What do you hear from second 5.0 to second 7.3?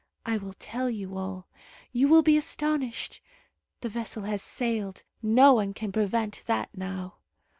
No one can prevent that now.